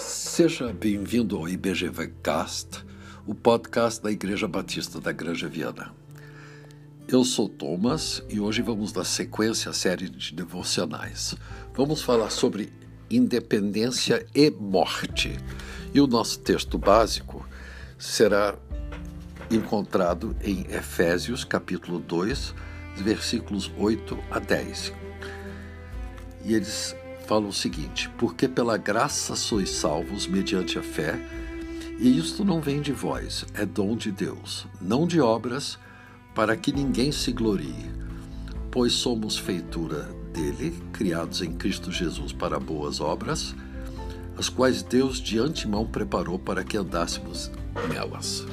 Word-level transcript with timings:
Seja 0.00 0.72
bem-vindo 0.72 1.36
ao 1.36 1.46
IBGVcast, 1.46 2.86
o 3.26 3.34
podcast 3.34 4.02
da 4.02 4.10
Igreja 4.10 4.48
Batista 4.48 4.98
da 4.98 5.12
Granja 5.12 5.46
Viana. 5.46 5.92
Eu 7.06 7.22
sou 7.22 7.50
Thomas 7.50 8.22
e 8.30 8.40
hoje 8.40 8.62
vamos 8.62 8.92
dar 8.92 9.04
sequência 9.04 9.70
à 9.70 9.74
série 9.74 10.08
de 10.08 10.34
devocionais. 10.34 11.36
Vamos 11.74 12.00
falar 12.00 12.30
sobre 12.30 12.72
independência 13.10 14.26
e 14.34 14.50
morte. 14.50 15.38
E 15.92 16.00
o 16.00 16.06
nosso 16.06 16.38
texto 16.38 16.78
básico 16.78 17.46
será 17.98 18.56
encontrado 19.50 20.34
em 20.42 20.62
Efésios, 20.70 21.44
capítulo 21.44 21.98
2, 21.98 22.54
versículos 22.96 23.70
8 23.76 24.18
a 24.30 24.38
10. 24.38 24.94
E 26.46 26.54
eles 26.54 26.96
falam 27.30 27.50
o 27.50 27.52
seguinte: 27.52 28.10
Porque 28.18 28.48
pela 28.48 28.76
graça 28.76 29.36
sois 29.36 29.70
salvos 29.70 30.26
mediante 30.26 30.76
a 30.76 30.82
fé, 30.82 31.16
e 31.96 32.18
isto 32.18 32.44
não 32.44 32.60
vem 32.60 32.80
de 32.80 32.92
vós, 32.92 33.46
é 33.54 33.64
dom 33.64 33.96
de 33.96 34.10
Deus, 34.10 34.66
não 34.80 35.06
de 35.06 35.20
obras, 35.20 35.78
para 36.34 36.56
que 36.56 36.72
ninguém 36.72 37.12
se 37.12 37.30
glorie. 37.30 37.88
Pois 38.68 38.94
somos 38.94 39.38
feitura 39.38 40.12
dele, 40.32 40.76
criados 40.92 41.40
em 41.40 41.52
Cristo 41.52 41.92
Jesus 41.92 42.32
para 42.32 42.58
boas 42.58 43.00
obras, 43.00 43.54
as 44.36 44.48
quais 44.48 44.82
Deus 44.82 45.20
de 45.20 45.38
antemão 45.38 45.86
preparou 45.86 46.36
para 46.36 46.64
que 46.64 46.76
andássemos 46.76 47.48
nelas. 47.88 48.44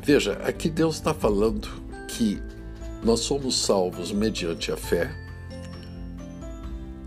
Veja, 0.00 0.34
aqui 0.44 0.68
Deus 0.68 0.94
está 0.94 1.12
falando 1.12 1.68
que 2.06 2.40
nós 3.02 3.20
somos 3.20 3.58
salvos 3.58 4.12
mediante 4.12 4.70
a 4.70 4.76
fé 4.76 5.23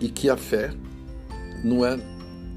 e 0.00 0.08
que 0.08 0.30
a 0.30 0.36
fé 0.36 0.72
não 1.62 1.84
é 1.84 1.98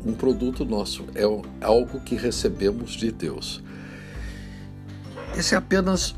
um 0.05 0.13
produto 0.13 0.65
nosso, 0.65 1.05
é 1.15 1.23
algo 1.65 1.99
que 2.01 2.15
recebemos 2.15 2.91
de 2.91 3.11
Deus. 3.11 3.61
Esse 5.37 5.55
é 5.55 5.57
apenas 5.57 6.15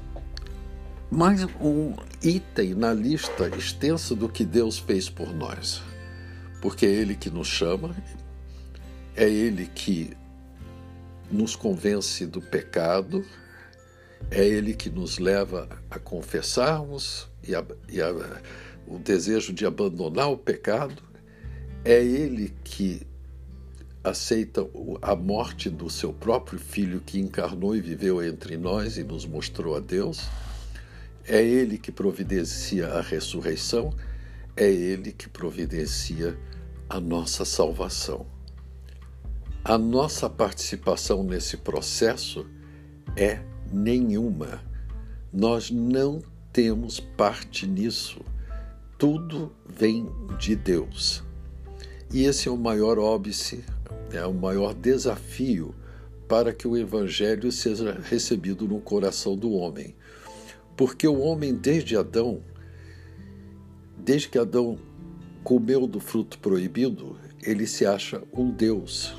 mais 1.09 1.43
um 1.61 1.95
item 2.23 2.73
na 2.73 2.93
lista 2.93 3.47
extensa 3.55 4.15
do 4.15 4.27
que 4.27 4.43
Deus 4.43 4.77
fez 4.77 5.09
por 5.09 5.33
nós. 5.33 5.81
Porque 6.61 6.85
é 6.85 6.89
Ele 6.89 7.15
que 7.15 7.29
nos 7.29 7.47
chama, 7.47 7.95
é 9.15 9.29
Ele 9.29 9.67
que 9.67 10.11
nos 11.31 11.55
convence 11.55 12.25
do 12.25 12.41
pecado, 12.41 13.23
é 14.31 14.43
Ele 14.43 14.73
que 14.73 14.89
nos 14.89 15.19
leva 15.19 15.69
a 15.89 15.99
confessarmos 15.99 17.27
e, 17.47 17.55
a, 17.55 17.63
e 17.87 18.01
a, 18.01 18.11
o 18.87 18.97
desejo 18.97 19.53
de 19.53 19.65
abandonar 19.65 20.29
o 20.31 20.37
pecado, 20.37 21.01
é 21.85 22.03
Ele 22.03 22.51
que 22.63 23.05
aceita 24.03 24.67
a 25.03 25.15
morte 25.15 25.69
do 25.69 25.87
seu 25.87 26.11
próprio 26.11 26.59
filho 26.59 26.99
que 26.99 27.19
encarnou 27.19 27.75
e 27.75 27.81
viveu 27.81 28.23
entre 28.23 28.57
nós 28.57 28.97
e 28.97 29.03
nos 29.03 29.23
mostrou 29.25 29.75
a 29.75 29.79
Deus. 29.79 30.27
É 31.27 31.43
Ele 31.43 31.77
que 31.77 31.91
providencia 31.91 32.87
a 32.87 33.01
ressurreição, 33.01 33.93
é 34.57 34.67
Ele 34.67 35.11
que 35.11 35.29
providencia 35.29 36.35
a 36.89 36.99
nossa 36.99 37.45
salvação. 37.45 38.25
A 39.63 39.77
nossa 39.77 40.27
participação 40.27 41.23
nesse 41.23 41.57
processo 41.57 42.47
é 43.15 43.41
nenhuma. 43.71 44.59
Nós 45.31 45.69
não 45.69 46.21
temos 46.51 46.99
parte 46.99 47.67
nisso. 47.67 48.21
Tudo 48.97 49.51
vem 49.67 50.07
de 50.39 50.55
Deus. 50.55 51.24
E 52.13 52.23
esse 52.23 52.47
é 52.47 52.51
o 52.51 52.57
maior 52.57 52.97
óbice, 52.97 53.63
é 54.11 54.25
o 54.25 54.33
maior 54.33 54.73
desafio 54.73 55.75
para 56.27 56.53
que 56.53 56.67
o 56.67 56.77
Evangelho 56.77 57.51
seja 57.51 57.99
recebido 58.03 58.67
no 58.67 58.79
coração 58.79 59.35
do 59.35 59.51
homem. 59.51 59.95
Porque 60.75 61.07
o 61.07 61.19
homem, 61.19 61.53
desde 61.53 61.95
Adão, 61.95 62.41
desde 63.97 64.29
que 64.29 64.37
Adão 64.37 64.77
comeu 65.43 65.87
do 65.87 65.99
fruto 65.99 66.39
proibido, 66.39 67.17
ele 67.41 67.67
se 67.67 67.85
acha 67.85 68.21
um 68.33 68.49
Deus. 68.49 69.13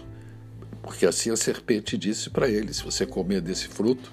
Porque 0.83 1.07
assim 1.07 1.31
a 1.31 1.37
serpente 1.37 1.97
disse 1.97 2.31
para 2.31 2.49
ele: 2.49 2.73
se 2.75 2.83
você 2.83 3.07
comer 3.07 3.41
desse 3.41 3.69
fruto, 3.69 4.11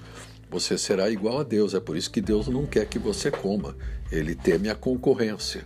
você 0.49 0.77
será 0.77 1.09
igual 1.09 1.39
a 1.39 1.43
Deus. 1.43 1.73
É 1.73 1.79
por 1.79 1.97
isso 1.97 2.11
que 2.11 2.21
Deus 2.21 2.47
não 2.47 2.65
quer 2.65 2.87
que 2.87 2.99
você 2.99 3.29
coma. 3.31 3.75
Ele 4.11 4.35
teme 4.35 4.69
a 4.69 4.75
concorrência. 4.75 5.65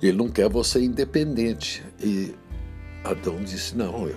Ele 0.00 0.16
não 0.16 0.28
quer 0.28 0.48
você 0.48 0.80
independente. 0.80 1.84
E 2.02 2.34
Adão 3.04 3.42
disse: 3.42 3.76
Não, 3.76 4.06
eu, 4.06 4.16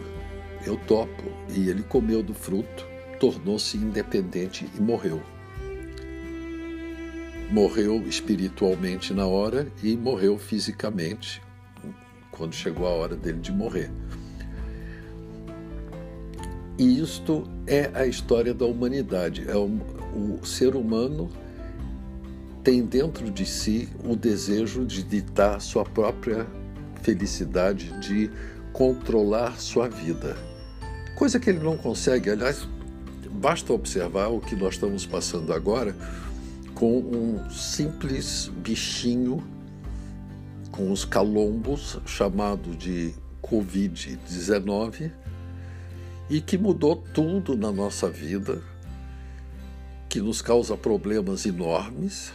eu 0.65 0.77
topo. 0.87 1.23
E 1.49 1.69
ele 1.69 1.83
comeu 1.83 2.21
do 2.21 2.33
fruto, 2.33 2.85
tornou-se 3.19 3.77
independente 3.77 4.69
e 4.77 4.81
morreu 4.81 5.21
morreu 7.51 8.01
espiritualmente 8.07 9.13
na 9.13 9.27
hora 9.27 9.67
e 9.83 9.97
morreu 9.97 10.37
fisicamente 10.37 11.41
quando 12.31 12.55
chegou 12.55 12.87
a 12.87 12.91
hora 12.91 13.15
dele 13.15 13.39
de 13.39 13.51
morrer. 13.51 13.91
E 16.79 16.99
isto 16.99 17.43
é 17.67 17.91
a 17.93 18.07
história 18.07 18.53
da 18.53 18.65
humanidade. 18.65 19.47
É 19.47 19.55
o, 19.55 19.69
o 20.41 20.45
ser 20.45 20.75
humano 20.75 21.29
tem 22.63 22.83
dentro 22.85 23.29
de 23.31 23.45
si 23.45 23.89
o 24.03 24.15
desejo 24.15 24.85
de 24.85 25.03
ditar 25.03 25.59
sua 25.61 25.83
própria 25.83 26.47
felicidade, 27.01 27.91
de 27.99 28.29
controlar 28.71 29.59
sua 29.59 29.89
vida. 29.89 30.37
Coisa 31.15 31.39
que 31.39 31.49
ele 31.49 31.59
não 31.59 31.77
consegue. 31.77 32.29
Aliás, 32.29 32.67
basta 33.31 33.73
observar 33.73 34.27
o 34.27 34.39
que 34.39 34.55
nós 34.55 34.75
estamos 34.75 35.05
passando 35.05 35.53
agora 35.53 35.95
com 36.75 36.99
um 36.99 37.49
simples 37.49 38.51
bichinho 38.57 39.43
com 40.71 40.91
os 40.91 41.03
calombos 41.03 41.99
chamado 42.05 42.75
de 42.75 43.13
Covid-19 43.43 45.11
e 46.29 46.39
que 46.39 46.57
mudou 46.57 46.95
tudo 46.95 47.57
na 47.57 47.71
nossa 47.71 48.09
vida, 48.09 48.63
que 50.07 50.21
nos 50.21 50.41
causa 50.41 50.77
problemas 50.77 51.45
enormes 51.45 52.31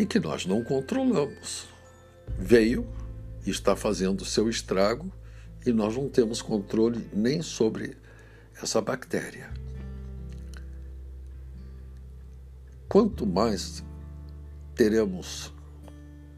e 0.00 0.06
que 0.06 0.18
nós 0.18 0.46
não 0.46 0.64
controlamos. 0.64 1.68
Veio 2.38 2.88
e 3.44 3.50
está 3.50 3.76
fazendo 3.76 4.24
seu 4.24 4.48
estrago 4.48 5.12
e 5.66 5.72
nós 5.72 5.94
não 5.94 6.08
temos 6.08 6.40
controle 6.40 7.06
nem 7.12 7.42
sobre 7.42 7.98
essa 8.62 8.80
bactéria. 8.80 9.52
Quanto 12.88 13.26
mais 13.26 13.84
teremos 14.74 15.52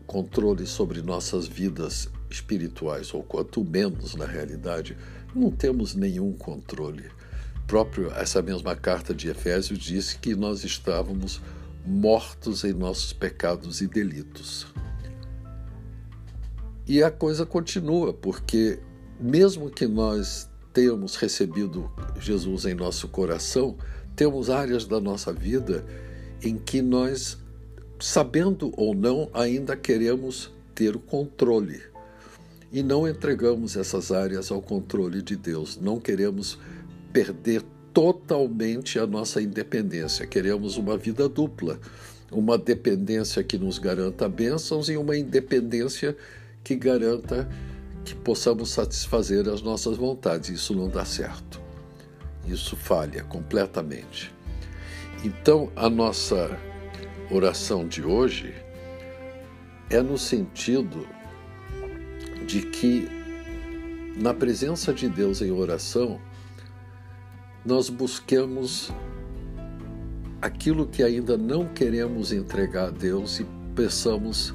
controle 0.08 0.66
sobre 0.66 1.00
nossas 1.00 1.46
vidas 1.46 2.10
espirituais, 2.28 3.14
ou 3.14 3.22
quanto 3.22 3.64
menos, 3.64 4.16
na 4.16 4.26
realidade, 4.26 4.96
não 5.32 5.52
temos 5.52 5.94
nenhum 5.94 6.32
controle. 6.32 7.04
Próprio 7.68 8.10
essa 8.10 8.42
mesma 8.42 8.74
carta 8.74 9.14
de 9.14 9.28
Efésios 9.28 9.78
disse 9.78 10.18
que 10.18 10.34
nós 10.34 10.64
estávamos 10.64 11.40
mortos 11.84 12.65
em 12.65 12.72
nossos 12.72 13.12
pecados 13.12 13.81
e 13.81 13.87
delitos. 13.87 14.66
E 16.87 17.03
a 17.03 17.10
coisa 17.10 17.47
continua, 17.47 18.12
porque 18.12 18.81
mesmo 19.20 19.70
que 19.70 19.87
nós 19.87 20.48
tenhamos 20.72 21.16
recebido 21.16 21.91
Jesus 22.19 22.65
em 22.65 22.75
nosso 22.75 23.09
coração, 23.09 23.76
temos 24.16 24.50
áreas 24.50 24.84
da 24.84 25.00
nossa 25.00 25.32
vida 25.32 25.84
em 26.42 26.59
que 26.59 26.82
nós, 26.82 27.38
sabendo 28.00 28.72
ou 28.76 28.95
não, 28.95 29.30
ainda 29.33 29.77
queremos 29.77 30.51
ter 30.74 30.97
o 30.97 31.01
controle 31.01 31.80
e 32.72 32.83
não 32.83 33.06
entregamos 33.06 33.77
essas 33.77 34.10
áreas 34.10 34.51
ao 34.51 34.62
controle 34.62 35.21
de 35.21 35.36
Deus. 35.36 35.78
Não 35.78 36.01
queremos 36.01 36.59
perder 37.12 37.62
totalmente 37.92 38.98
a 38.98 39.06
nossa 39.06 39.41
independência. 39.41 40.27
Queremos 40.27 40.77
uma 40.77 40.97
vida 40.97 41.28
dupla, 41.28 41.78
uma 42.30 42.56
dependência 42.56 43.42
que 43.42 43.59
nos 43.59 43.78
garanta 43.78 44.28
bênçãos 44.28 44.89
e 44.89 44.97
uma 44.97 45.16
independência 45.16 46.16
que 46.65 46.74
garanta 46.74 47.48
que 48.04 48.15
possamos 48.15 48.71
satisfazer 48.71 49.48
as 49.48 49.62
nossas 49.62 49.97
vontades. 49.97 50.50
Isso 50.50 50.74
não 50.74 50.89
dá 50.89 51.04
certo. 51.04 51.60
Isso 52.47 52.77
falha 52.77 53.22
completamente. 53.24 54.33
Então, 55.24 55.71
a 55.77 55.89
nossa 55.89 56.59
oração 57.30 57.86
de 57.86 58.03
hoje 58.03 58.54
é 59.89 60.03
no 60.03 60.18
sentido 60.18 61.06
de 62.47 62.62
que, 62.62 63.09
na 64.16 64.34
presença 64.34 64.92
de 64.92 65.09
Deus 65.09 65.41
em 65.41 65.53
oração, 65.53 66.21
nós 67.64 67.88
busquemos 67.88 68.91
aquilo 70.41 70.86
que 70.86 71.03
ainda 71.03 71.36
não 71.36 71.66
queremos 71.66 72.32
entregar 72.32 72.88
a 72.88 72.91
Deus 72.91 73.38
e 73.41 73.47
peçamos 73.74 74.53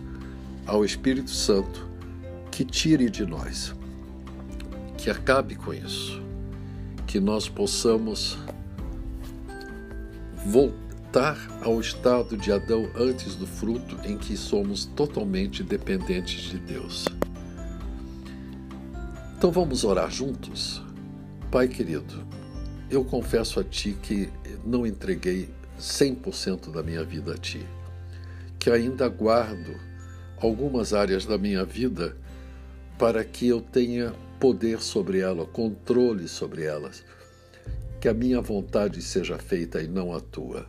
ao 0.65 0.83
Espírito 0.83 1.31
Santo 1.31 1.87
que 2.51 2.65
tire 2.65 3.09
de 3.09 3.25
nós. 3.25 3.73
que 5.07 5.11
acabe 5.11 5.55
com 5.55 5.73
isso, 5.73 6.21
que 7.05 7.17
nós 7.17 7.47
possamos 7.47 8.37
voltar 10.45 11.37
ao 11.63 11.79
estado 11.79 12.35
de 12.35 12.51
Adão 12.51 12.89
antes 12.93 13.35
do 13.35 13.47
fruto, 13.47 13.97
em 14.03 14.17
que 14.17 14.35
somos 14.35 14.85
totalmente 14.85 15.63
dependentes 15.63 16.49
de 16.49 16.57
Deus. 16.57 17.05
Então 19.37 19.49
vamos 19.49 19.85
orar 19.85 20.11
juntos? 20.11 20.83
Pai 21.49 21.69
querido, 21.69 22.27
eu 22.89 23.03
confesso 23.03 23.59
a 23.59 23.63
Ti 23.63 23.97
que 24.01 24.29
não 24.65 24.85
entreguei 24.85 25.49
100% 25.79 26.71
da 26.71 26.81
minha 26.81 27.03
vida 27.03 27.33
a 27.33 27.37
Ti, 27.37 27.65
que 28.57 28.69
ainda 28.69 29.07
guardo 29.09 29.79
algumas 30.37 30.93
áreas 30.93 31.25
da 31.25 31.37
minha 31.37 31.65
vida 31.65 32.15
para 32.97 33.23
que 33.23 33.47
eu 33.47 33.61
tenha 33.61 34.13
poder 34.39 34.81
sobre 34.81 35.19
ela, 35.19 35.45
controle 35.45 36.27
sobre 36.27 36.63
elas, 36.63 37.03
que 37.99 38.07
a 38.07 38.13
minha 38.13 38.39
vontade 38.41 39.01
seja 39.01 39.37
feita 39.37 39.81
e 39.81 39.87
não 39.87 40.13
a 40.13 40.19
tua. 40.19 40.65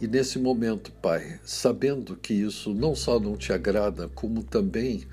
E 0.00 0.06
nesse 0.06 0.38
momento, 0.38 0.92
Pai, 0.92 1.40
sabendo 1.42 2.16
que 2.16 2.34
isso 2.34 2.74
não 2.74 2.94
só 2.94 3.18
não 3.18 3.36
te 3.36 3.52
agrada, 3.52 4.08
como 4.14 4.42
também 4.42 5.06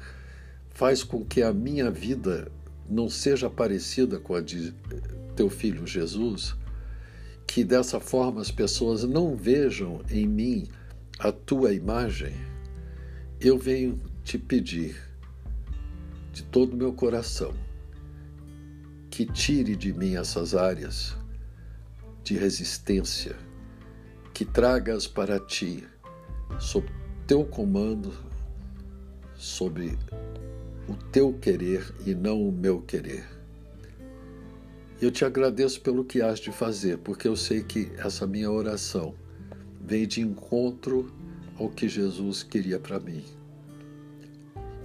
faz 0.71 1.03
com 1.03 1.23
que 1.23 1.41
a 1.41 1.53
minha 1.53 1.89
vida 1.89 2.51
não 2.89 3.09
seja 3.09 3.49
parecida 3.49 4.19
com 4.19 4.35
a 4.35 4.41
de 4.41 4.73
teu 5.35 5.49
filho 5.49 5.85
Jesus, 5.87 6.55
que 7.47 7.63
dessa 7.63 7.99
forma 7.99 8.41
as 8.41 8.51
pessoas 8.51 9.03
não 9.03 9.35
vejam 9.35 10.01
em 10.09 10.27
mim 10.27 10.67
a 11.19 11.31
tua 11.31 11.73
imagem, 11.73 12.33
eu 13.39 13.57
venho 13.57 13.99
te 14.23 14.37
pedir 14.37 14.95
de 16.31 16.43
todo 16.43 16.73
o 16.73 16.77
meu 16.77 16.93
coração 16.93 17.53
que 19.09 19.25
tire 19.25 19.75
de 19.75 19.93
mim 19.93 20.15
essas 20.15 20.55
áreas 20.55 21.15
de 22.23 22.35
resistência, 22.35 23.35
que 24.33 24.43
tragas 24.43 25.05
para 25.05 25.39
ti, 25.39 25.85
sob 26.59 26.87
teu 27.27 27.45
comando, 27.45 28.11
sobre 29.35 29.97
o 30.87 30.95
teu 31.11 31.33
querer 31.33 31.93
e 32.05 32.13
não 32.13 32.41
o 32.41 32.51
meu 32.51 32.81
querer. 32.81 33.25
Eu 35.01 35.11
te 35.11 35.25
agradeço 35.25 35.81
pelo 35.81 36.05
que 36.05 36.21
has 36.21 36.39
de 36.39 36.51
fazer, 36.51 36.97
porque 36.99 37.27
eu 37.27 37.35
sei 37.35 37.63
que 37.63 37.91
essa 37.97 38.25
minha 38.25 38.51
oração 38.51 39.13
vem 39.81 40.07
de 40.07 40.21
encontro 40.21 41.11
ao 41.57 41.69
que 41.69 41.87
Jesus 41.87 42.43
queria 42.43 42.79
para 42.79 42.99
mim. 42.99 43.23